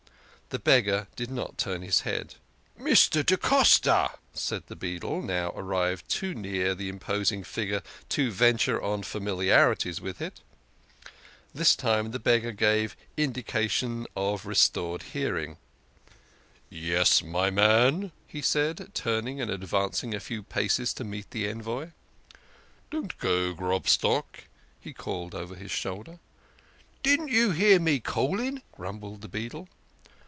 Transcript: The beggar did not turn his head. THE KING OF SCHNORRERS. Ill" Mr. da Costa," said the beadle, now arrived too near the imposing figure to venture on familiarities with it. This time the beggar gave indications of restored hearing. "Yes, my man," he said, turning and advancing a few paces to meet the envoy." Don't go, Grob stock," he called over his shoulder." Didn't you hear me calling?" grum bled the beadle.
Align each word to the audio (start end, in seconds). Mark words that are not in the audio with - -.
The 0.49 0.59
beggar 0.59 1.07
did 1.15 1.31
not 1.31 1.57
turn 1.57 1.81
his 1.81 2.01
head. 2.01 2.27
THE 2.27 2.27
KING 2.27 2.27
OF 2.27 2.27
SCHNORRERS. 2.97 3.09
Ill" 3.15 3.21
Mr. 3.23 3.25
da 3.25 3.35
Costa," 3.37 4.11
said 4.33 4.63
the 4.67 4.75
beadle, 4.75 5.21
now 5.21 5.51
arrived 5.55 6.09
too 6.09 6.33
near 6.35 6.75
the 6.75 6.89
imposing 6.89 7.41
figure 7.45 7.81
to 8.09 8.31
venture 8.31 8.81
on 8.83 9.03
familiarities 9.03 10.01
with 10.01 10.21
it. 10.21 10.41
This 11.53 11.73
time 11.73 12.11
the 12.11 12.19
beggar 12.19 12.51
gave 12.51 12.97
indications 13.15 14.07
of 14.17 14.45
restored 14.45 15.03
hearing. 15.13 15.55
"Yes, 16.69 17.23
my 17.23 17.49
man," 17.49 18.11
he 18.27 18.41
said, 18.41 18.91
turning 18.93 19.39
and 19.39 19.49
advancing 19.49 20.13
a 20.13 20.19
few 20.19 20.43
paces 20.43 20.93
to 20.95 21.05
meet 21.05 21.31
the 21.31 21.47
envoy." 21.47 21.91
Don't 22.91 23.17
go, 23.19 23.53
Grob 23.53 23.87
stock," 23.87 24.43
he 24.81 24.91
called 24.91 25.33
over 25.33 25.55
his 25.55 25.71
shoulder." 25.71 26.19
Didn't 27.03 27.29
you 27.29 27.51
hear 27.51 27.79
me 27.79 28.01
calling?" 28.01 28.61
grum 28.73 28.99
bled 28.99 29.21
the 29.21 29.29
beadle. 29.29 29.69